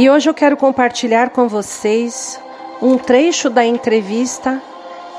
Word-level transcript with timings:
E 0.00 0.08
hoje 0.08 0.30
eu 0.30 0.32
quero 0.32 0.56
compartilhar 0.56 1.28
com 1.28 1.46
vocês 1.46 2.40
um 2.80 2.96
trecho 2.96 3.50
da 3.50 3.66
entrevista 3.66 4.62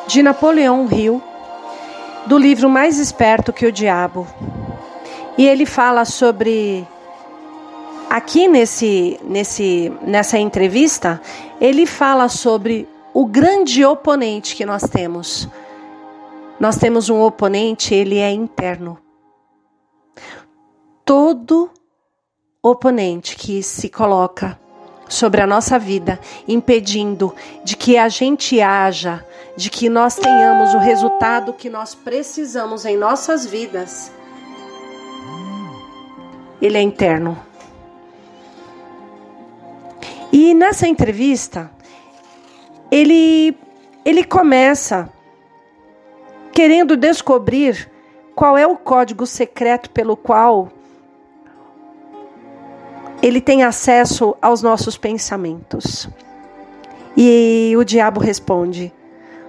de 0.08 0.24
Napoleão 0.24 0.90
Hill 0.92 1.22
do 2.26 2.36
livro 2.36 2.68
Mais 2.68 2.98
Esperto 2.98 3.54
que 3.54 3.68
o 3.68 3.72
Diabo. 3.72 4.26
E 5.38 5.46
ele 5.46 5.68
fala 5.68 6.04
sobre 6.04 6.84
aqui 8.10 8.48
nesse 8.48 9.20
nesse 9.24 9.94
nessa 10.02 10.40
entrevista, 10.40 11.22
ele 11.62 11.86
fala 11.86 12.28
sobre 12.28 12.90
o 13.14 13.28
grande 13.28 13.86
oponente 13.86 14.56
que 14.56 14.66
nós 14.66 14.82
temos. 14.82 15.48
Nós 16.60 16.76
temos 16.78 17.08
um 17.08 17.22
oponente, 17.22 17.94
ele 17.94 18.18
é 18.18 18.32
interno. 18.32 18.98
Todo 21.06 21.70
oponente 22.64 23.36
que 23.36 23.62
se 23.62 23.88
coloca 23.88 24.60
sobre 25.12 25.42
a 25.42 25.48
nossa 25.48 25.78
vida, 25.78 26.20
impedindo 26.48 27.36
de 27.66 27.76
que 27.76 27.98
a 27.98 28.08
gente 28.08 28.62
haja, 28.62 29.26
de 29.58 29.70
que 29.70 29.90
nós 29.90 30.16
tenhamos 30.16 30.74
o 30.74 30.78
resultado 30.78 31.52
que 31.52 31.70
nós 31.70 31.94
precisamos 31.94 32.86
em 32.86 32.96
nossas 32.96 33.46
vidas, 33.46 34.10
ele 36.62 36.78
é 36.78 36.82
interno. 36.82 37.38
E 40.32 40.54
nessa 40.54 40.88
entrevista, 40.88 41.70
ele 42.90 43.58
ele 44.06 44.24
começa 44.24 45.10
querendo 46.54 46.96
descobrir 46.96 47.92
qual 48.34 48.58
é 48.58 48.66
o 48.66 48.78
código 48.78 49.28
secreto 49.28 49.90
pelo 49.90 50.16
qual 50.16 50.72
ele 53.22 53.40
tem 53.40 53.64
acesso 53.64 54.36
aos 54.42 54.62
nossos 54.62 54.98
pensamentos. 54.98 56.10
E 57.16 57.74
o 57.78 57.84
diabo 57.84 58.20
responde: 58.20 58.92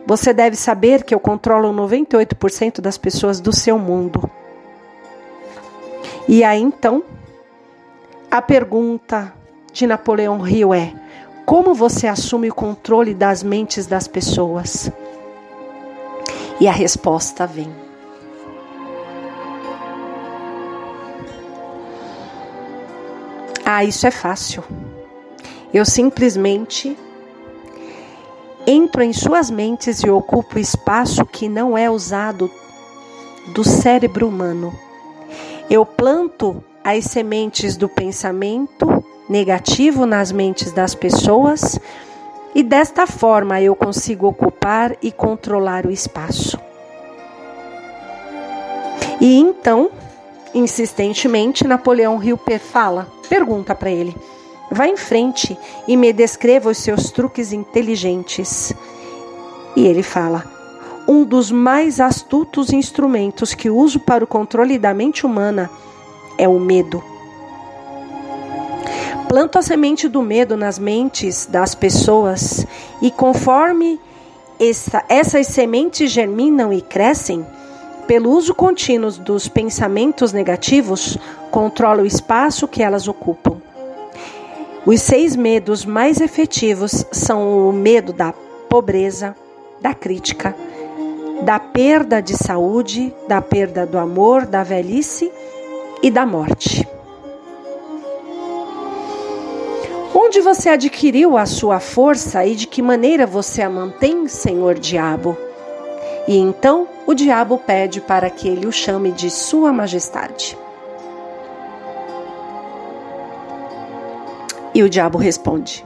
Você 0.06 0.32
deve 0.32 0.56
saber 0.56 1.04
que 1.04 1.14
eu 1.14 1.20
controlo 1.20 1.72
98% 1.72 2.80
das 2.80 2.98
pessoas 2.98 3.40
do 3.40 3.52
seu 3.52 3.78
mundo. 3.78 4.30
E 6.28 6.44
aí 6.44 6.60
então, 6.60 7.02
a 8.30 8.42
pergunta 8.42 9.32
de 9.72 9.86
Napoleão 9.86 10.46
Hill 10.46 10.74
é: 10.74 10.92
Como 11.46 11.74
você 11.74 12.06
assume 12.06 12.50
o 12.50 12.54
controle 12.54 13.14
das 13.14 13.42
mentes 13.42 13.86
das 13.86 14.06
pessoas? 14.06 14.90
E 16.60 16.68
a 16.68 16.72
resposta 16.72 17.46
vem. 17.46 17.81
Ah, 23.64 23.84
isso 23.84 24.06
é 24.06 24.10
fácil. 24.10 24.64
Eu 25.72 25.84
simplesmente 25.84 26.96
entro 28.66 29.02
em 29.02 29.12
suas 29.12 29.50
mentes 29.50 30.00
e 30.00 30.10
ocupo 30.10 30.58
espaço 30.58 31.24
que 31.24 31.48
não 31.48 31.76
é 31.76 31.90
usado 31.90 32.50
do 33.54 33.64
cérebro 33.64 34.28
humano. 34.28 34.72
Eu 35.70 35.86
planto 35.86 36.62
as 36.84 37.04
sementes 37.04 37.76
do 37.76 37.88
pensamento 37.88 39.04
negativo 39.28 40.04
nas 40.04 40.32
mentes 40.32 40.72
das 40.72 40.94
pessoas 40.94 41.78
e 42.54 42.62
desta 42.62 43.06
forma 43.06 43.60
eu 43.60 43.74
consigo 43.74 44.26
ocupar 44.26 44.96
e 45.00 45.10
controlar 45.10 45.86
o 45.86 45.90
espaço. 45.90 46.58
E 49.20 49.36
então, 49.36 49.90
insistentemente, 50.52 51.66
Napoleão 51.66 52.22
Hill 52.22 52.38
fala, 52.58 53.06
pergunta 53.32 53.74
para 53.74 53.90
ele: 53.90 54.14
Vá 54.70 54.86
em 54.86 54.96
frente 54.96 55.56
e 55.88 55.96
me 55.96 56.12
descreva 56.12 56.68
os 56.68 56.76
seus 56.76 57.10
truques 57.10 57.50
inteligentes. 57.50 58.74
E 59.74 59.86
ele 59.86 60.02
fala: 60.02 60.44
Um 61.08 61.24
dos 61.24 61.50
mais 61.50 61.98
astutos 61.98 62.74
instrumentos 62.74 63.54
que 63.54 63.70
uso 63.70 63.98
para 64.00 64.22
o 64.22 64.26
controle 64.26 64.78
da 64.78 64.92
mente 64.92 65.24
humana 65.24 65.70
é 66.36 66.46
o 66.46 66.60
medo. 66.60 67.02
Planto 69.30 69.58
a 69.58 69.62
semente 69.62 70.08
do 70.08 70.20
medo 70.20 70.54
nas 70.54 70.78
mentes 70.78 71.46
das 71.46 71.74
pessoas 71.74 72.66
e 73.00 73.10
conforme 73.10 73.98
essa, 74.60 75.02
essas 75.08 75.46
sementes 75.46 76.10
germinam 76.10 76.70
e 76.70 76.82
crescem, 76.82 77.46
pelo 78.06 78.30
uso 78.30 78.54
contínuo 78.54 79.10
dos 79.12 79.48
pensamentos 79.48 80.32
negativos, 80.32 81.16
controlo 81.50 82.02
o 82.02 82.06
espaço 82.06 82.68
que 82.68 82.82
elas 82.82 83.08
ocupam. 83.08 83.60
Os 84.84 85.00
seis 85.00 85.36
medos 85.36 85.84
mais 85.84 86.20
efetivos 86.20 87.04
são 87.12 87.68
o 87.68 87.72
medo 87.72 88.12
da 88.12 88.32
pobreza, 88.68 89.36
da 89.80 89.94
crítica, 89.94 90.56
da 91.44 91.58
perda 91.58 92.20
de 92.20 92.36
saúde, 92.36 93.14
da 93.28 93.40
perda 93.40 93.86
do 93.86 93.98
amor, 93.98 94.44
da 94.44 94.62
velhice 94.62 95.30
e 96.02 96.10
da 96.10 96.26
morte. 96.26 96.86
Onde 100.14 100.40
você 100.40 100.68
adquiriu 100.68 101.36
a 101.36 101.46
sua 101.46 101.78
força 101.78 102.44
e 102.44 102.54
de 102.54 102.66
que 102.66 102.82
maneira 102.82 103.26
você 103.26 103.62
a 103.62 103.70
mantém, 103.70 104.26
Senhor 104.28 104.78
Diabo? 104.78 105.36
E 106.26 106.36
então 106.36 106.86
o 107.06 107.14
diabo 107.14 107.58
pede 107.58 108.00
para 108.00 108.30
que 108.30 108.48
ele 108.48 108.66
o 108.66 108.72
chame 108.72 109.10
de 109.10 109.30
Sua 109.30 109.72
Majestade. 109.72 110.56
E 114.74 114.82
o 114.82 114.88
diabo 114.88 115.18
responde: 115.18 115.84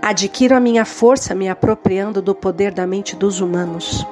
Adquiro 0.00 0.56
a 0.56 0.60
minha 0.60 0.84
força 0.84 1.34
me 1.34 1.48
apropriando 1.48 2.22
do 2.22 2.34
poder 2.34 2.72
da 2.72 2.86
mente 2.86 3.14
dos 3.14 3.40
humanos. 3.40 4.06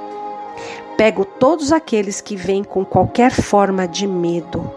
Pego 0.97 1.25
todos 1.25 1.73
aqueles 1.73 2.21
que 2.21 2.37
vêm 2.37 2.65
com 2.65 2.85
qualquer 2.85 3.31
forma 3.31 3.87
de 3.87 4.07
medo. 4.07 4.71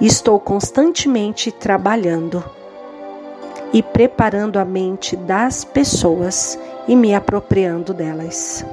Estou 0.00 0.38
constantemente 0.40 1.50
trabalhando 1.52 2.42
e 3.72 3.82
preparando 3.82 4.58
a 4.58 4.64
mente 4.64 5.16
das 5.16 5.64
pessoas 5.64 6.58
e 6.88 6.96
me 6.96 7.14
apropriando 7.14 7.92
delas. 7.92 8.64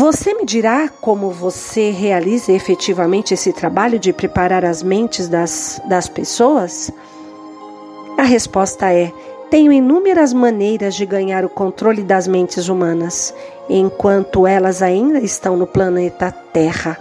Você 0.00 0.32
me 0.32 0.46
dirá 0.46 0.88
como 0.88 1.28
você 1.28 1.90
realiza 1.90 2.52
efetivamente 2.52 3.34
esse 3.34 3.52
trabalho 3.52 3.98
de 3.98 4.14
preparar 4.14 4.64
as 4.64 4.82
mentes 4.82 5.28
das, 5.28 5.78
das 5.84 6.08
pessoas? 6.08 6.90
A 8.16 8.22
resposta 8.22 8.90
é: 8.90 9.12
tenho 9.50 9.70
inúmeras 9.70 10.32
maneiras 10.32 10.94
de 10.94 11.04
ganhar 11.04 11.44
o 11.44 11.50
controle 11.50 12.02
das 12.02 12.26
mentes 12.26 12.66
humanas, 12.66 13.34
enquanto 13.68 14.46
elas 14.46 14.80
ainda 14.80 15.18
estão 15.18 15.54
no 15.54 15.66
planeta 15.66 16.32
Terra. 16.50 16.96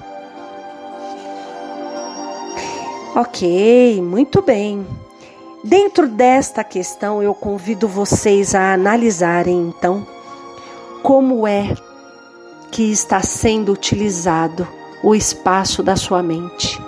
Ok, 3.16 4.02
muito 4.04 4.42
bem. 4.42 4.86
Dentro 5.64 6.06
desta 6.06 6.66
questão, 6.66 7.24
eu 7.24 7.34
convido 7.34 7.88
vocês 7.88 8.54
a 8.54 8.74
analisarem 8.74 9.74
então 9.74 10.06
como 11.02 11.48
é 11.48 11.74
que 12.72 12.92
está 12.92 13.22
sendo 13.22 13.72
utilizado 13.72 14.68
o 15.04 15.16
espaço 15.16 15.82
da 15.82 15.96
sua 15.96 16.22
mente. 16.22 16.80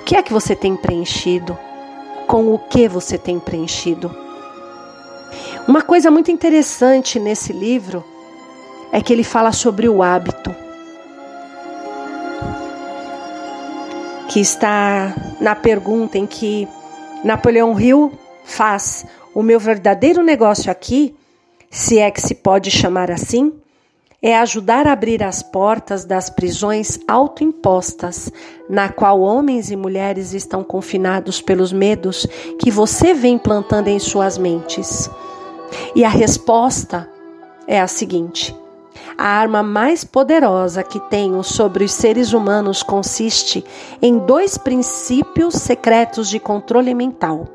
O 0.00 0.04
que 0.04 0.16
é 0.16 0.22
que 0.22 0.32
você 0.32 0.54
tem 0.54 0.76
preenchido? 0.76 1.56
Com 2.26 2.52
o 2.52 2.58
que 2.58 2.88
você 2.88 3.16
tem 3.16 3.38
preenchido? 3.38 4.14
Uma 5.66 5.82
coisa 5.82 6.10
muito 6.10 6.30
interessante 6.30 7.18
nesse 7.18 7.52
livro 7.52 8.04
é 8.90 9.00
que 9.00 9.12
ele 9.12 9.24
fala 9.24 9.52
sobre 9.52 9.88
o 9.88 10.02
hábito. 10.02 10.54
Que 14.28 14.40
está 14.40 15.14
na 15.40 15.54
pergunta 15.54 16.18
em 16.18 16.26
que 16.26 16.68
Napoleão 17.24 17.78
Hill 17.78 18.12
faz 18.44 19.06
o 19.34 19.42
meu 19.42 19.58
verdadeiro 19.58 20.22
negócio 20.22 20.70
aqui, 20.70 21.14
se 21.70 21.98
é 21.98 22.10
que 22.10 22.20
se 22.20 22.34
pode 22.34 22.70
chamar 22.70 23.10
assim, 23.10 23.52
é 24.22 24.38
ajudar 24.38 24.86
a 24.86 24.92
abrir 24.92 25.20
as 25.20 25.42
portas 25.42 26.04
das 26.04 26.30
prisões 26.30 27.00
autoimpostas, 27.08 28.30
na 28.70 28.88
qual 28.88 29.20
homens 29.20 29.70
e 29.72 29.76
mulheres 29.76 30.32
estão 30.32 30.62
confinados 30.62 31.42
pelos 31.42 31.72
medos 31.72 32.24
que 32.60 32.70
você 32.70 33.12
vem 33.12 33.36
plantando 33.36 33.88
em 33.88 33.98
suas 33.98 34.38
mentes. 34.38 35.10
E 35.96 36.04
a 36.04 36.08
resposta 36.08 37.10
é 37.66 37.80
a 37.80 37.88
seguinte: 37.88 38.54
a 39.18 39.26
arma 39.26 39.60
mais 39.60 40.04
poderosa 40.04 40.84
que 40.84 41.00
tenho 41.00 41.42
sobre 41.42 41.82
os 41.82 41.92
seres 41.92 42.32
humanos 42.32 42.80
consiste 42.80 43.64
em 44.00 44.18
dois 44.18 44.56
princípios 44.56 45.54
secretos 45.54 46.28
de 46.28 46.38
controle 46.38 46.94
mental. 46.94 47.48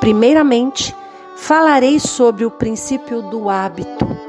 Primeiramente, 0.00 0.96
falarei 1.36 2.00
sobre 2.00 2.46
o 2.46 2.50
princípio 2.50 3.20
do 3.20 3.50
hábito 3.50 4.25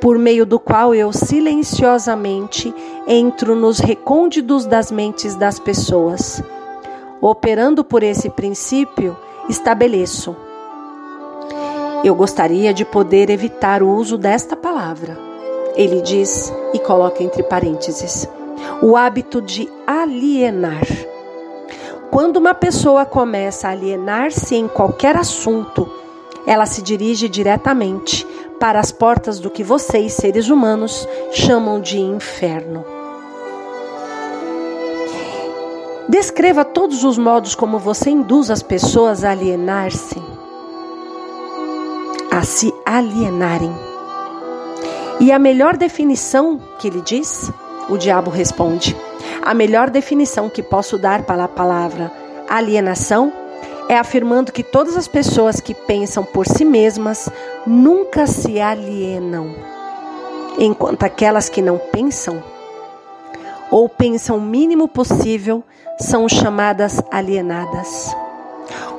por 0.00 0.18
meio 0.18 0.46
do 0.46 0.58
qual 0.58 0.94
eu 0.94 1.12
silenciosamente 1.12 2.74
entro 3.06 3.54
nos 3.54 3.78
recônditos 3.78 4.64
das 4.64 4.90
mentes 4.92 5.34
das 5.34 5.58
pessoas. 5.58 6.42
Operando 7.20 7.82
por 7.82 8.02
esse 8.02 8.30
princípio, 8.30 9.16
estabeleço. 9.48 10.36
Eu 12.04 12.14
gostaria 12.14 12.72
de 12.72 12.84
poder 12.84 13.28
evitar 13.28 13.82
o 13.82 13.88
uso 13.88 14.16
desta 14.16 14.54
palavra. 14.54 15.18
Ele 15.74 16.00
diz 16.00 16.52
e 16.72 16.78
coloca 16.78 17.22
entre 17.22 17.42
parênteses: 17.42 18.28
o 18.80 18.96
hábito 18.96 19.42
de 19.42 19.68
alienar. 19.86 20.86
Quando 22.10 22.36
uma 22.36 22.54
pessoa 22.54 23.04
começa 23.04 23.68
a 23.68 23.72
alienar-se 23.72 24.54
em 24.54 24.68
qualquer 24.68 25.16
assunto, 25.16 25.90
ela 26.46 26.64
se 26.64 26.80
dirige 26.80 27.28
diretamente 27.28 28.26
para 28.58 28.80
as 28.80 28.90
portas 28.90 29.38
do 29.38 29.50
que 29.50 29.62
vocês, 29.62 30.12
seres 30.12 30.48
humanos, 30.48 31.08
chamam 31.32 31.80
de 31.80 31.98
inferno. 31.98 32.84
Descreva 36.08 36.64
todos 36.64 37.04
os 37.04 37.18
modos 37.18 37.54
como 37.54 37.78
você 37.78 38.10
induz 38.10 38.50
as 38.50 38.62
pessoas 38.62 39.24
a 39.24 39.30
alienar-se, 39.30 40.20
a 42.30 42.42
se 42.42 42.72
alienarem. 42.84 43.72
E 45.20 45.30
a 45.30 45.38
melhor 45.38 45.76
definição 45.76 46.58
que 46.78 46.88
ele 46.88 47.02
diz, 47.02 47.52
o 47.88 47.98
diabo 47.98 48.30
responde: 48.30 48.96
a 49.42 49.52
melhor 49.52 49.90
definição 49.90 50.48
que 50.48 50.62
posso 50.62 50.96
dar 50.96 51.24
para 51.24 51.44
a 51.44 51.48
palavra 51.48 52.10
alienação 52.48 53.32
é 53.88 53.96
afirmando 53.96 54.52
que 54.52 54.62
todas 54.62 54.96
as 54.96 55.08
pessoas 55.08 55.60
que 55.60 55.74
pensam 55.74 56.22
por 56.22 56.46
si 56.46 56.64
mesmas 56.64 57.28
nunca 57.66 58.26
se 58.26 58.60
alienam, 58.60 59.54
enquanto 60.58 61.04
aquelas 61.04 61.48
que 61.48 61.62
não 61.62 61.78
pensam 61.78 62.42
ou 63.70 63.88
pensam 63.88 64.36
o 64.36 64.40
mínimo 64.40 64.88
possível 64.88 65.62
são 65.98 66.28
chamadas 66.28 67.02
alienadas. 67.10 68.14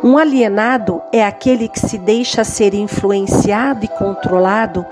Um 0.03 0.17
alienado 0.17 1.01
é 1.11 1.23
aquele 1.25 1.67
que 1.67 1.79
se 1.79 1.97
deixa 1.97 2.43
ser 2.43 2.73
influenciado 2.73 3.85
e 3.85 3.87
controlado 3.87 4.85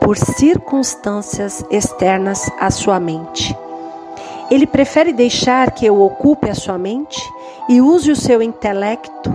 por 0.00 0.16
circunstâncias 0.16 1.64
externas 1.70 2.50
à 2.58 2.70
sua 2.70 3.00
mente. 3.00 3.56
Ele 4.50 4.66
prefere 4.66 5.12
deixar 5.12 5.70
que 5.70 5.86
eu 5.86 6.00
ocupe 6.00 6.50
a 6.50 6.54
sua 6.54 6.76
mente 6.76 7.20
e 7.68 7.80
use 7.80 8.10
o 8.10 8.16
seu 8.16 8.42
intelecto 8.42 9.32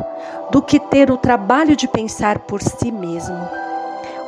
do 0.52 0.62
que 0.62 0.80
ter 0.80 1.12
o 1.12 1.18
trabalho 1.18 1.76
de 1.76 1.88
pensar 1.88 2.40
por 2.40 2.62
si 2.62 2.92
mesmo. 2.92 3.38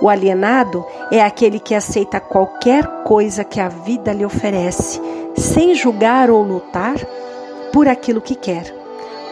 O 0.02 0.10
alienado 0.10 0.86
é 1.12 1.24
aquele 1.24 1.60
que 1.60 1.74
aceita 1.74 2.20
qualquer 2.20 2.86
coisa 3.04 3.44
que 3.44 3.60
a 3.60 3.68
vida 3.68 4.14
lhe 4.14 4.26
oferece, 4.26 5.02
sem 5.36 5.74
julgar 5.74 6.30
ou 6.30 6.44
lutar 6.44 6.98
por 7.74 7.88
aquilo 7.88 8.22
que 8.22 8.36
quer, 8.36 8.74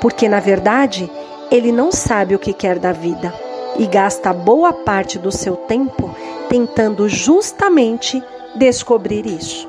porque 0.01 0.27
na 0.27 0.39
verdade 0.39 1.09
ele 1.51 1.71
não 1.71 1.91
sabe 1.91 2.35
o 2.35 2.39
que 2.39 2.53
quer 2.53 2.79
da 2.79 2.91
vida 2.91 3.33
e 3.77 3.85
gasta 3.85 4.33
boa 4.33 4.73
parte 4.73 5.19
do 5.19 5.31
seu 5.31 5.55
tempo 5.55 6.15
tentando 6.49 7.07
justamente 7.07 8.23
descobrir 8.55 9.25
isso. 9.25 9.67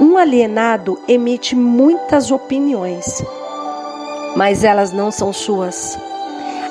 Um 0.00 0.16
alienado 0.16 0.98
emite 1.06 1.54
muitas 1.54 2.30
opiniões 2.30 3.22
mas 4.36 4.64
elas 4.64 4.92
não 4.92 5.10
são 5.10 5.32
suas. 5.32 5.98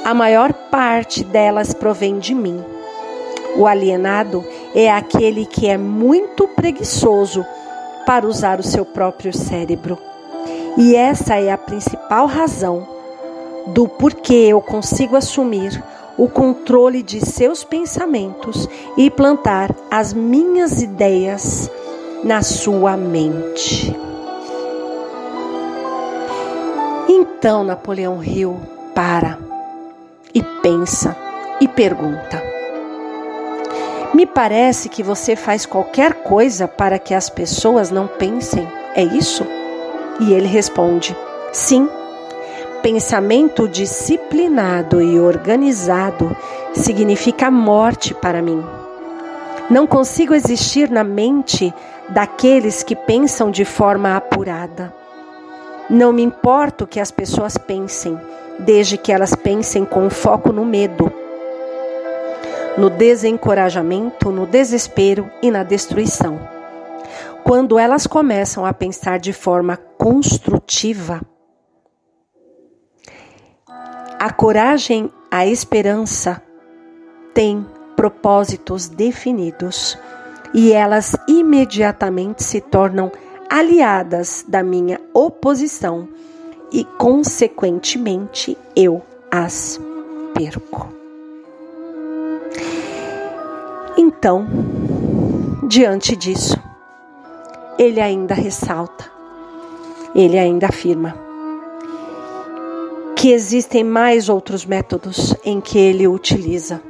A 0.03 0.13
maior 0.13 0.51
parte 0.53 1.23
delas 1.23 1.73
provém 1.73 2.19
de 2.19 2.33
mim. 2.33 2.63
O 3.55 3.67
alienado 3.67 4.43
é 4.73 4.89
aquele 4.89 5.45
que 5.45 5.67
é 5.67 5.77
muito 5.77 6.47
preguiçoso 6.47 7.45
para 8.05 8.25
usar 8.25 8.59
o 8.59 8.63
seu 8.63 8.85
próprio 8.85 9.35
cérebro. 9.35 9.97
E 10.77 10.95
essa 10.95 11.35
é 11.35 11.51
a 11.51 11.57
principal 11.57 12.25
razão 12.25 12.87
do 13.67 13.87
porquê 13.87 14.47
eu 14.49 14.61
consigo 14.61 15.15
assumir 15.15 15.83
o 16.17 16.27
controle 16.27 17.03
de 17.03 17.25
seus 17.25 17.63
pensamentos 17.63 18.67
e 18.97 19.09
plantar 19.09 19.75
as 19.89 20.13
minhas 20.13 20.81
ideias 20.81 21.69
na 22.23 22.41
sua 22.41 22.95
mente. 22.95 24.10
Então 27.41 27.63
Napoleão 27.63 28.23
Hill 28.23 28.55
para 28.93 29.39
e 30.31 30.43
pensa 30.61 31.17
e 31.59 31.67
pergunta: 31.67 32.39
Me 34.13 34.27
parece 34.27 34.87
que 34.87 35.01
você 35.01 35.35
faz 35.35 35.65
qualquer 35.65 36.21
coisa 36.21 36.67
para 36.67 36.99
que 36.99 37.15
as 37.15 37.31
pessoas 37.31 37.89
não 37.89 38.05
pensem, 38.05 38.67
é 38.93 39.01
isso? 39.03 39.43
E 40.19 40.31
ele 40.33 40.45
responde: 40.45 41.17
Sim. 41.51 41.89
Pensamento 42.83 43.67
disciplinado 43.67 45.01
e 45.01 45.19
organizado 45.19 46.37
significa 46.75 47.49
morte 47.49 48.13
para 48.13 48.39
mim. 48.39 48.63
Não 49.67 49.87
consigo 49.87 50.35
existir 50.35 50.91
na 50.91 51.03
mente 51.03 51.73
daqueles 52.07 52.83
que 52.83 52.95
pensam 52.95 53.49
de 53.49 53.65
forma 53.65 54.15
apurada. 54.15 55.00
Não 55.91 56.13
me 56.13 56.23
importo 56.23 56.85
o 56.85 56.87
que 56.87 57.01
as 57.01 57.11
pessoas 57.11 57.57
pensem, 57.57 58.17
desde 58.57 58.97
que 58.97 59.11
elas 59.11 59.35
pensem 59.35 59.83
com 59.83 60.09
foco 60.09 60.53
no 60.53 60.63
medo, 60.63 61.11
no 62.77 62.89
desencorajamento, 62.89 64.31
no 64.31 64.45
desespero 64.45 65.29
e 65.41 65.51
na 65.51 65.63
destruição. 65.63 66.39
Quando 67.43 67.77
elas 67.77 68.07
começam 68.07 68.65
a 68.65 68.73
pensar 68.73 69.19
de 69.19 69.33
forma 69.33 69.75
construtiva, 69.75 71.19
a 74.17 74.31
coragem, 74.31 75.11
a 75.29 75.45
esperança 75.45 76.41
têm 77.33 77.65
propósitos 77.97 78.87
definidos 78.87 79.99
e 80.53 80.71
elas 80.71 81.17
imediatamente 81.27 82.45
se 82.45 82.61
tornam 82.61 83.11
aliadas 83.51 84.45
da 84.47 84.63
minha 84.63 84.97
oposição 85.13 86.07
e, 86.71 86.85
consequentemente, 86.85 88.57
eu 88.73 89.01
as 89.29 89.77
perco. 90.33 90.87
Então, 93.97 94.47
diante 95.67 96.15
disso, 96.15 96.57
ele 97.77 97.99
ainda 97.99 98.33
ressalta, 98.33 99.11
ele 100.15 100.39
ainda 100.39 100.67
afirma 100.67 101.13
que 103.17 103.31
existem 103.31 103.83
mais 103.83 104.29
outros 104.29 104.65
métodos 104.65 105.35
em 105.43 105.59
que 105.59 105.77
ele 105.77 106.07
utiliza 106.07 106.81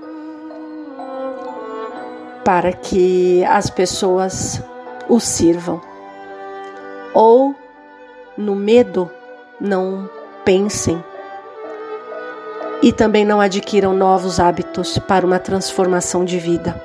para 2.46 2.72
que 2.72 3.44
as 3.46 3.70
pessoas 3.72 4.62
o 5.10 5.20
sirvam 5.20 5.91
ou 7.14 7.56
no 8.38 8.56
medo 8.56 9.10
não 9.60 10.10
pensem 10.44 11.04
e 12.82 12.92
também 12.92 13.24
não 13.24 13.40
adquiram 13.40 13.94
novos 13.94 14.40
hábitos 14.40 14.98
para 14.98 15.26
uma 15.26 15.40
transformação 15.40 16.26
de 16.26 16.40
vida. 16.40 16.82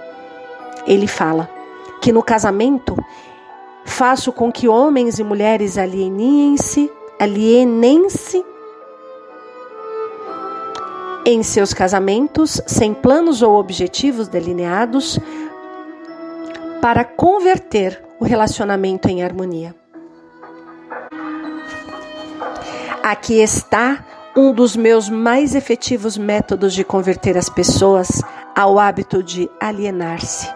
ele 0.87 1.07
fala 1.07 1.49
que 2.01 2.13
no 2.13 2.23
casamento 2.23 2.95
faço 3.85 4.33
com 4.33 4.53
que 4.53 4.69
homens 4.69 5.19
e 5.19 5.25
mulheres 5.25 5.79
alienem-se, 5.79 6.93
alienem-se 7.19 8.45
em 11.25 11.43
seus 11.43 11.75
casamentos, 11.75 12.61
sem 12.67 12.95
planos 12.95 13.43
ou 13.43 13.59
objetivos 13.59 14.29
delineados, 14.29 15.19
para 16.81 17.05
converter 17.05 18.01
o 18.21 18.25
relacionamento 18.25 19.09
em 19.09 19.25
harmonia. 19.25 19.75
Aqui 23.09 23.41
está 23.41 24.05
um 24.37 24.53
dos 24.53 24.75
meus 24.75 25.09
mais 25.09 25.55
efetivos 25.55 26.19
métodos 26.19 26.75
de 26.75 26.83
converter 26.83 27.39
as 27.39 27.49
pessoas 27.49 28.21
ao 28.53 28.81
hábito 28.81 29.23
de 29.23 29.49
alienar-se. 29.61 30.53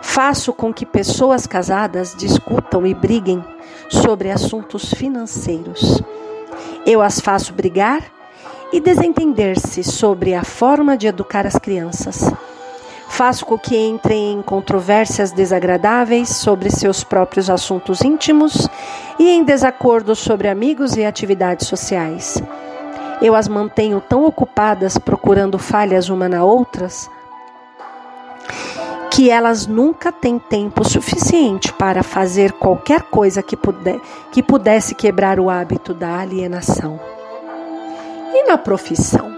Faço 0.00 0.54
com 0.54 0.72
que 0.72 0.86
pessoas 0.86 1.46
casadas 1.46 2.14
discutam 2.16 2.86
e 2.86 2.94
briguem 2.94 3.44
sobre 3.90 4.30
assuntos 4.30 4.94
financeiros. 4.94 6.02
Eu 6.86 7.02
as 7.02 7.20
faço 7.20 7.52
brigar 7.52 8.02
e 8.72 8.80
desentender-se 8.80 9.84
sobre 9.84 10.34
a 10.34 10.44
forma 10.44 10.96
de 10.96 11.06
educar 11.06 11.46
as 11.46 11.56
crianças. 11.56 12.32
Faço 13.18 13.44
com 13.44 13.58
que 13.58 13.76
entrem 13.76 14.34
em 14.34 14.42
controvérsias 14.42 15.32
desagradáveis 15.32 16.28
sobre 16.28 16.70
seus 16.70 17.02
próprios 17.02 17.50
assuntos 17.50 18.00
íntimos 18.02 18.68
e 19.18 19.30
em 19.30 19.42
desacordo 19.42 20.14
sobre 20.14 20.46
amigos 20.46 20.96
e 20.96 21.04
atividades 21.04 21.66
sociais. 21.66 22.40
Eu 23.20 23.34
as 23.34 23.48
mantenho 23.48 24.00
tão 24.00 24.24
ocupadas 24.24 24.98
procurando 24.98 25.58
falhas 25.58 26.08
uma 26.08 26.28
na 26.28 26.44
outras 26.44 27.10
que 29.10 29.28
elas 29.28 29.66
nunca 29.66 30.12
têm 30.12 30.38
tempo 30.38 30.88
suficiente 30.88 31.72
para 31.72 32.04
fazer 32.04 32.52
qualquer 32.52 33.02
coisa 33.02 33.42
que, 33.42 33.56
puder, 33.56 34.00
que 34.30 34.44
pudesse 34.44 34.94
quebrar 34.94 35.40
o 35.40 35.50
hábito 35.50 35.92
da 35.92 36.20
alienação. 36.20 37.00
E 38.32 38.46
na 38.46 38.56
profissão? 38.56 39.37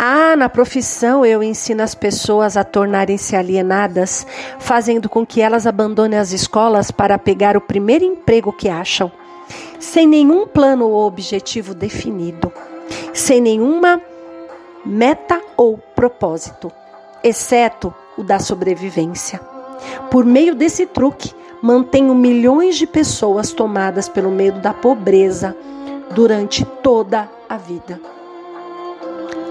Ah, 0.00 0.36
na 0.36 0.48
profissão 0.48 1.26
eu 1.26 1.42
ensino 1.42 1.82
as 1.82 1.92
pessoas 1.92 2.56
a 2.56 2.62
tornarem-se 2.62 3.34
alienadas, 3.34 4.24
fazendo 4.60 5.08
com 5.08 5.26
que 5.26 5.40
elas 5.40 5.66
abandonem 5.66 6.16
as 6.16 6.30
escolas 6.30 6.92
para 6.92 7.18
pegar 7.18 7.56
o 7.56 7.60
primeiro 7.60 8.04
emprego 8.04 8.52
que 8.52 8.68
acham, 8.68 9.10
sem 9.80 10.06
nenhum 10.06 10.46
plano 10.46 10.88
ou 10.88 11.04
objetivo 11.04 11.74
definido, 11.74 12.52
sem 13.12 13.40
nenhuma 13.40 14.00
meta 14.86 15.42
ou 15.56 15.78
propósito, 15.96 16.70
exceto 17.24 17.92
o 18.16 18.22
da 18.22 18.38
sobrevivência. 18.38 19.40
Por 20.12 20.24
meio 20.24 20.54
desse 20.54 20.86
truque, 20.86 21.34
mantenho 21.60 22.14
milhões 22.14 22.76
de 22.76 22.86
pessoas 22.86 23.50
tomadas 23.50 24.08
pelo 24.08 24.30
medo 24.30 24.60
da 24.60 24.72
pobreza 24.72 25.56
durante 26.14 26.64
toda 26.64 27.28
a 27.48 27.56
vida. 27.56 28.17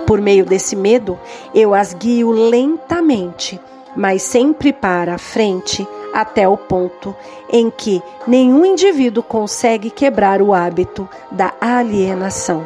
Por 0.07 0.21
meio 0.21 0.45
desse 0.45 0.73
medo, 0.73 1.19
eu 1.53 1.75
as 1.75 1.93
guio 1.93 2.31
lentamente, 2.31 3.59
mas 3.93 4.21
sempre 4.21 4.71
para 4.71 5.15
a 5.15 5.17
frente, 5.17 5.85
até 6.13 6.47
o 6.47 6.55
ponto 6.55 7.13
em 7.51 7.69
que 7.69 8.01
nenhum 8.25 8.65
indivíduo 8.65 9.21
consegue 9.21 9.91
quebrar 9.91 10.41
o 10.41 10.53
hábito 10.53 11.07
da 11.29 11.53
alienação. 11.59 12.65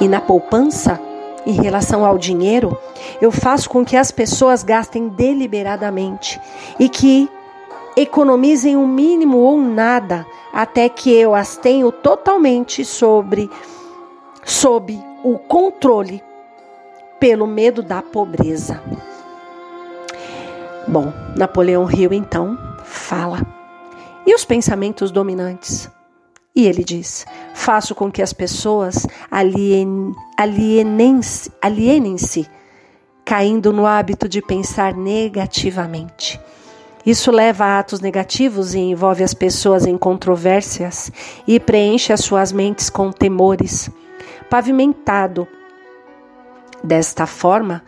E 0.00 0.08
na 0.08 0.20
poupança, 0.20 1.00
em 1.46 1.52
relação 1.52 2.04
ao 2.04 2.18
dinheiro, 2.18 2.76
eu 3.20 3.30
faço 3.30 3.70
com 3.70 3.84
que 3.84 3.96
as 3.96 4.10
pessoas 4.10 4.64
gastem 4.64 5.08
deliberadamente 5.08 6.40
e 6.80 6.88
que 6.88 7.30
economizem 7.96 8.76
o 8.76 8.88
mínimo 8.88 9.38
ou 9.38 9.56
nada 9.56 10.26
até 10.52 10.88
que 10.88 11.14
eu 11.14 11.32
as 11.32 11.56
tenho 11.56 11.92
totalmente 11.92 12.84
sobre 12.84 13.48
sob 14.44 15.11
o 15.24 15.38
controle 15.38 16.22
pelo 17.20 17.46
medo 17.46 17.82
da 17.82 18.02
pobreza. 18.02 18.82
Bom, 20.86 21.12
Napoleão 21.36 21.88
Hill 21.90 22.12
então 22.12 22.58
fala. 22.84 23.40
E 24.26 24.34
os 24.34 24.44
pensamentos 24.44 25.10
dominantes? 25.10 25.88
E 26.54 26.66
ele 26.66 26.84
diz: 26.84 27.24
Faço 27.54 27.94
com 27.94 28.10
que 28.10 28.20
as 28.20 28.32
pessoas 28.32 29.06
alien, 29.30 30.12
alienem-se, 30.36 31.50
alienem-se, 31.62 32.46
caindo 33.24 33.72
no 33.72 33.86
hábito 33.86 34.28
de 34.28 34.42
pensar 34.42 34.94
negativamente. 34.94 36.40
Isso 37.04 37.32
leva 37.32 37.64
a 37.64 37.78
atos 37.80 38.00
negativos 38.00 38.74
e 38.74 38.78
envolve 38.78 39.24
as 39.24 39.34
pessoas 39.34 39.86
em 39.86 39.98
controvérsias 39.98 41.10
e 41.46 41.58
preenche 41.58 42.12
as 42.12 42.20
suas 42.20 42.52
mentes 42.52 42.88
com 42.90 43.10
temores. 43.10 43.90
Pavimentado 44.52 45.48
desta 46.84 47.26
forma, 47.26 47.82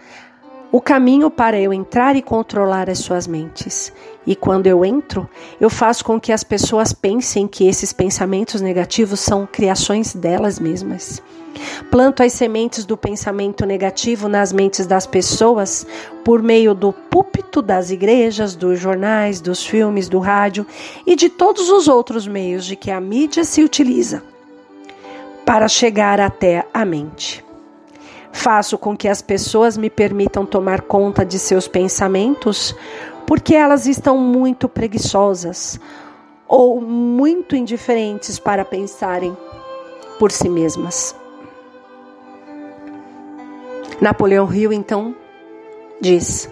o 0.72 0.80
caminho 0.80 1.30
para 1.30 1.60
eu 1.60 1.74
entrar 1.74 2.16
e 2.16 2.22
controlar 2.22 2.88
as 2.88 3.00
suas 3.00 3.26
mentes. 3.26 3.92
E 4.26 4.34
quando 4.34 4.66
eu 4.66 4.82
entro, 4.82 5.28
eu 5.60 5.68
faço 5.68 6.02
com 6.06 6.18
que 6.18 6.32
as 6.32 6.42
pessoas 6.42 6.90
pensem 6.90 7.46
que 7.46 7.68
esses 7.68 7.92
pensamentos 7.92 8.62
negativos 8.62 9.20
são 9.20 9.46
criações 9.46 10.14
delas 10.14 10.58
mesmas. 10.58 11.22
Planto 11.90 12.22
as 12.22 12.32
sementes 12.32 12.86
do 12.86 12.96
pensamento 12.96 13.66
negativo 13.66 14.26
nas 14.26 14.50
mentes 14.50 14.86
das 14.86 15.06
pessoas 15.06 15.86
por 16.24 16.42
meio 16.42 16.72
do 16.72 16.94
púlpito 16.94 17.60
das 17.60 17.90
igrejas, 17.90 18.56
dos 18.56 18.80
jornais, 18.80 19.38
dos 19.38 19.66
filmes, 19.66 20.08
do 20.08 20.18
rádio 20.18 20.66
e 21.06 21.14
de 21.14 21.28
todos 21.28 21.68
os 21.68 21.88
outros 21.88 22.26
meios 22.26 22.64
de 22.64 22.74
que 22.74 22.90
a 22.90 22.98
mídia 23.02 23.44
se 23.44 23.62
utiliza 23.62 24.32
para 25.44 25.68
chegar 25.68 26.20
até 26.20 26.66
a 26.72 26.84
mente. 26.84 27.44
Faço 28.32 28.76
com 28.76 28.96
que 28.96 29.08
as 29.08 29.22
pessoas 29.22 29.76
me 29.76 29.88
permitam 29.88 30.44
tomar 30.44 30.80
conta 30.82 31.24
de 31.24 31.38
seus 31.38 31.68
pensamentos 31.68 32.74
porque 33.26 33.54
elas 33.54 33.86
estão 33.86 34.18
muito 34.18 34.68
preguiçosas 34.68 35.78
ou 36.48 36.80
muito 36.80 37.56
indiferentes 37.56 38.38
para 38.38 38.64
pensarem 38.64 39.36
por 40.18 40.30
si 40.30 40.48
mesmas. 40.48 41.14
Napoleão 44.00 44.52
Hill 44.52 44.72
então 44.72 45.14
diz: 46.00 46.48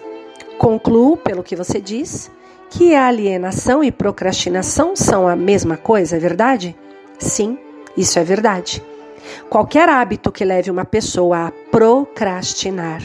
Concluo 0.57 1.17
pelo 1.17 1.43
que 1.43 1.55
você 1.55 1.79
diz 1.81 2.31
que 2.69 2.95
a 2.95 3.07
alienação 3.07 3.83
e 3.83 3.91
procrastinação 3.91 4.95
são 4.95 5.27
a 5.27 5.35
mesma 5.35 5.77
coisa, 5.77 6.15
é 6.15 6.19
verdade? 6.19 6.75
Sim, 7.19 7.59
isso 7.95 8.17
é 8.19 8.23
verdade. 8.23 8.83
Qualquer 9.49 9.87
hábito 9.89 10.31
que 10.31 10.43
leve 10.43 10.69
uma 10.69 10.85
pessoa 10.85 11.47
a 11.47 11.51
procrastinar, 11.71 13.01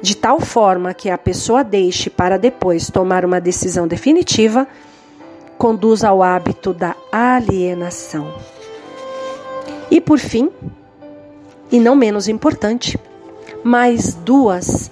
de 0.00 0.16
tal 0.16 0.40
forma 0.40 0.94
que 0.94 1.10
a 1.10 1.18
pessoa 1.18 1.64
deixe 1.64 2.08
para 2.08 2.38
depois 2.38 2.90
tomar 2.90 3.24
uma 3.24 3.40
decisão 3.40 3.86
definitiva, 3.88 4.66
conduz 5.56 6.04
ao 6.04 6.22
hábito 6.22 6.72
da 6.72 6.94
alienação. 7.10 8.32
E 9.90 10.00
por 10.00 10.18
fim, 10.18 10.50
e 11.70 11.80
não 11.80 11.96
menos 11.96 12.28
importante, 12.28 12.98
mais 13.64 14.14
duas 14.14 14.90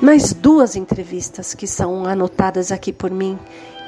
mais 0.00 0.32
duas 0.32 0.74
entrevistas 0.74 1.54
que 1.54 1.64
são 1.64 2.04
anotadas 2.04 2.72
aqui 2.72 2.92
por 2.92 3.08
mim, 3.08 3.38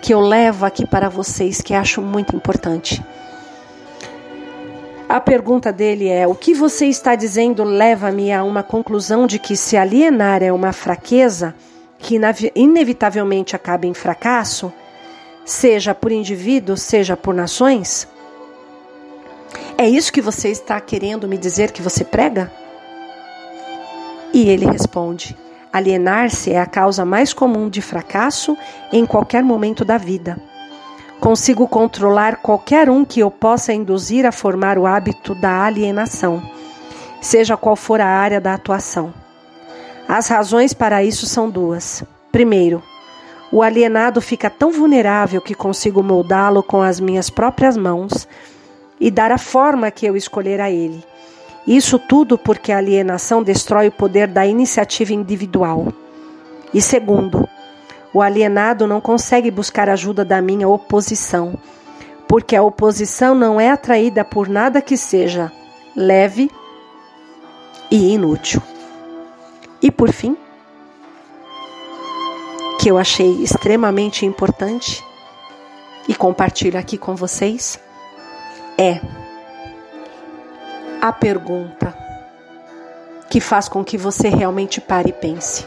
que 0.01 0.15
eu 0.15 0.21
levo 0.21 0.65
aqui 0.65 0.87
para 0.87 1.09
vocês, 1.09 1.61
que 1.61 1.75
acho 1.75 2.01
muito 2.01 2.37
importante. 2.37 3.05
A 5.09 5.21
pergunta 5.21 5.73
dele 5.73 6.09
é: 6.09 6.27
o 6.27 6.35
que 6.35 6.55
você 6.55 6.87
está 6.87 7.15
dizendo 7.15 7.63
leva-me 7.63 8.33
a 8.33 8.43
uma 8.43 8.63
conclusão 8.63 9.27
de 9.27 9.39
que 9.39 9.57
se 9.57 9.77
alienar 9.77 10.43
é 10.43 10.53
uma 10.53 10.73
fraqueza 10.73 11.55
que 11.99 12.19
inevitavelmente 12.55 13.55
acaba 13.55 13.87
em 13.87 13.95
fracasso, 13.95 14.73
seja 15.45 15.95
por 15.95 16.11
indivíduos, 16.11 16.83
seja 16.83 17.17
por 17.17 17.35
nações? 17.35 18.09
É 19.77 19.89
isso 19.89 20.13
que 20.13 20.21
você 20.21 20.49
está 20.49 20.81
querendo 20.81 21.29
me 21.29 21.37
dizer 21.37 21.71
que 21.71 21.83
você 21.83 22.05
prega? 22.05 22.51
E 24.33 24.49
ele 24.49 24.67
responde: 24.67 25.37
alienar-se 25.73 26.51
é 26.51 26.61
a 26.61 26.67
causa 26.67 27.05
mais 27.05 27.33
comum 27.33 27.69
de 27.69 27.83
fracasso 27.83 28.57
em 28.93 29.05
qualquer 29.05 29.43
momento 29.43 29.85
da 29.85 29.99
vida. 29.99 30.41
Consigo 31.21 31.67
controlar 31.67 32.37
qualquer 32.37 32.91
um 32.91 33.05
que 33.05 33.21
eu 33.21 33.31
possa 33.31 33.73
induzir 33.73 34.27
a 34.27 34.33
formar 34.33 34.79
o 34.79 34.87
hábito 34.87 35.35
da 35.35 35.65
alienação, 35.65 36.43
seja 37.21 37.57
qual 37.57 37.77
for 37.77 38.01
a 38.01 38.07
área 38.07 38.41
da 38.41 38.55
atuação. 38.55 39.13
As 40.07 40.29
razões 40.29 40.75
para 40.75 41.03
isso 41.03 41.25
são 41.27 41.49
duas. 41.49 42.05
Primeiro, 42.31 42.83
o 43.51 43.63
alienado 43.63 44.21
fica 44.21 44.51
tão 44.51 44.71
vulnerável 44.71 45.41
que 45.41 45.55
consigo 45.55 46.03
moldá-lo 46.03 46.63
com 46.63 46.83
as 46.83 47.01
minhas 47.01 47.31
próprias 47.31 47.77
mãos 47.77 48.29
e 49.01 49.11
dar 49.11 49.31
a 49.31 49.39
forma 49.39 49.91
que 49.91 50.05
eu 50.05 50.17
escolher 50.17 50.61
a 50.61 50.71
ele. 50.71 51.03
Isso 51.67 51.99
tudo 51.99 52.37
porque 52.37 52.73
a 52.73 52.79
alienação 52.79 53.43
destrói 53.43 53.89
o 53.89 53.93
poder 53.93 54.29
da 54.29 54.47
iniciativa 54.47 55.15
individual. 55.15 55.93
E 56.75 56.83
segundo, 56.83 57.49
o 58.15 58.23
alienado 58.23 58.87
não 58.87 59.01
consegue 59.01 59.51
buscar 59.51 59.91
ajuda 59.91 60.25
da 60.25 60.41
minha 60.41 60.69
oposição, 60.69 61.59
porque 62.29 62.55
a 62.55 62.63
oposição 62.63 63.35
não 63.35 63.61
é 63.61 63.71
atraída 63.71 64.25
por 64.25 64.49
nada 64.49 64.81
que 64.81 64.97
seja 64.97 65.51
leve 65.97 66.49
e 67.91 68.15
inútil. 68.15 68.63
E 69.83 69.91
por 69.91 70.13
fim, 70.13 70.37
que 72.81 72.89
eu 72.89 72.97
achei 72.97 73.43
extremamente 73.43 74.25
importante 74.25 75.05
e 76.09 76.15
compartilho 76.15 76.79
aqui 76.79 76.97
com 76.97 77.17
vocês, 77.17 77.81
é 78.79 79.01
a 81.03 81.13
pergunta 81.13 81.97
que 83.29 83.41
faz 83.41 83.69
com 83.69 83.85
que 83.85 83.99
você 83.99 84.29
realmente 84.29 84.81
pare 84.81 85.11
e 85.11 85.13
pense. 85.13 85.67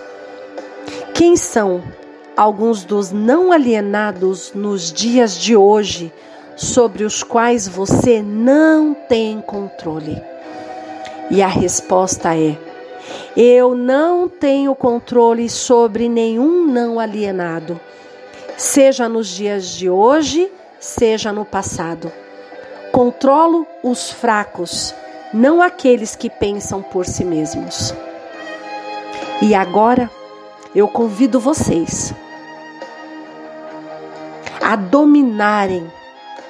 Quem 1.13 1.35
são 1.35 1.83
alguns 2.37 2.83
dos 2.83 3.11
não 3.11 3.51
alienados 3.51 4.53
nos 4.53 4.93
dias 4.93 5.35
de 5.35 5.55
hoje 5.55 6.13
sobre 6.55 7.03
os 7.03 7.23
quais 7.23 7.67
você 7.67 8.21
não 8.21 8.93
tem 8.93 9.41
controle? 9.41 10.21
E 11.31 11.41
a 11.41 11.47
resposta 11.47 12.37
é: 12.37 12.55
eu 13.35 13.75
não 13.75 14.29
tenho 14.29 14.75
controle 14.75 15.49
sobre 15.49 16.07
nenhum 16.07 16.67
não 16.67 16.99
alienado, 16.99 17.79
seja 18.55 19.09
nos 19.09 19.29
dias 19.29 19.71
de 19.71 19.89
hoje, 19.89 20.49
seja 20.79 21.33
no 21.33 21.43
passado. 21.43 22.11
Controlo 22.91 23.65
os 23.83 24.11
fracos, 24.11 24.93
não 25.33 25.61
aqueles 25.61 26.15
que 26.15 26.29
pensam 26.29 26.81
por 26.83 27.05
si 27.05 27.25
mesmos. 27.25 27.93
E 29.41 29.53
agora 29.53 30.09
eu 30.73 30.87
convido 30.87 31.39
vocês 31.39 32.13
a 34.67 34.75
dominarem 34.75 35.89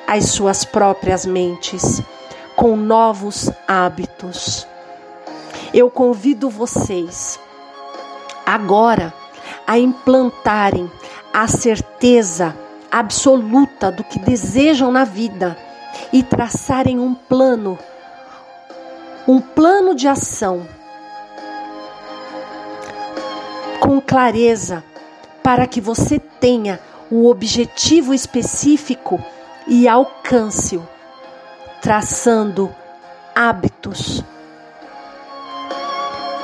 as 0.07 0.31
suas 0.31 0.65
próprias 0.65 1.24
mentes 1.24 2.01
com 2.55 2.75
novos 2.75 3.47
hábitos. 3.67 4.65
Eu 5.71 5.91
convido 5.91 6.50
vocês 6.50 7.39
agora 8.43 9.13
a 9.67 9.77
implantarem 9.77 10.91
a 11.31 11.47
certeza 11.47 12.57
absoluta 12.89 13.91
do 13.91 14.03
que 14.03 14.17
desejam 14.17 14.91
na 14.91 15.03
vida 15.03 15.55
e 16.12 16.24
traçarem 16.24 16.97
um 16.97 17.13
plano, 17.13 17.77
um 19.27 19.39
plano 19.39 19.93
de 19.93 20.07
ação 20.07 20.67
com 23.79 24.01
clareza 24.01 24.83
para 25.43 25.67
que 25.67 25.79
você 25.79 26.17
tenha 26.17 26.79
o 27.09 27.29
objetivo 27.29 28.13
específico 28.13 29.23
e 29.67 29.87
alcance-o, 29.87 30.87
traçando 31.81 32.73
hábitos. 33.35 34.23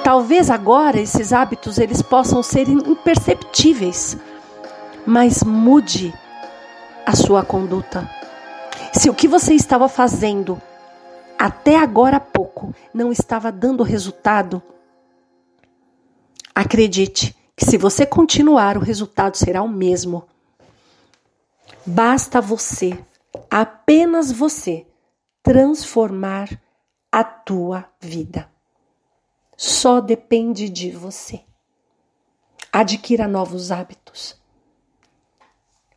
Talvez 0.03 0.49
agora 0.49 0.99
esses 0.99 1.31
hábitos 1.31 1.77
eles 1.77 2.01
possam 2.01 2.43
ser 2.43 2.67
imperceptíveis, 2.67 4.17
mas 5.05 5.43
mude 5.43 6.13
a 7.05 7.15
sua 7.15 7.43
conduta. 7.43 8.09
Se 8.93 9.09
o 9.09 9.13
que 9.13 9.27
você 9.27 9.53
estava 9.53 9.87
fazendo 9.87 10.61
até 11.39 11.77
agora 11.77 12.17
há 12.17 12.19
pouco 12.19 12.73
não 12.93 13.11
estava 13.11 13.51
dando 13.51 13.83
resultado, 13.83 14.61
acredite 16.53 17.35
que 17.55 17.65
se 17.65 17.77
você 17.77 18.05
continuar, 18.05 18.77
o 18.77 18.81
resultado 18.81 19.35
será 19.35 19.61
o 19.61 19.69
mesmo. 19.69 20.25
Basta 21.85 22.39
você, 22.39 22.97
apenas 23.51 24.31
você, 24.31 24.87
transformar 25.41 26.49
a 27.11 27.25
tua 27.25 27.89
vida. 27.99 28.49
Só 29.57 29.99
depende 29.99 30.69
de 30.69 30.91
você. 30.91 31.43
Adquira 32.71 33.27
novos 33.27 33.69
hábitos. 33.69 34.41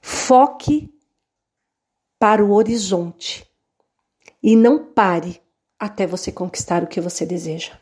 Foque 0.02 0.92
para 2.18 2.44
o 2.44 2.52
horizonte 2.52 3.48
e 4.42 4.56
não 4.56 4.92
pare 4.92 5.40
até 5.78 6.04
você 6.04 6.32
conquistar 6.32 6.82
o 6.82 6.88
que 6.88 7.00
você 7.00 7.24
deseja. 7.24 7.78